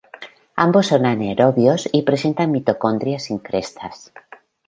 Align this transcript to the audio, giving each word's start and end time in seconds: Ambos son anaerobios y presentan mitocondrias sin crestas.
Ambos 0.55 0.87
son 0.87 1.05
anaerobios 1.05 1.87
y 1.93 2.01
presentan 2.01 2.51
mitocondrias 2.51 3.25
sin 3.25 3.37
crestas. 3.37 4.11